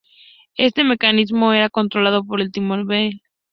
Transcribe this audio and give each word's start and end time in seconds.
Este 0.57 0.83
mecanismo 0.83 1.53
era 1.53 1.69
controlado 1.69 2.25
por 2.25 2.41
el 2.41 2.51
timonel. 2.51 3.21